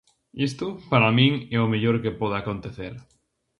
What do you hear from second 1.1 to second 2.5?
min, é o mellor que pode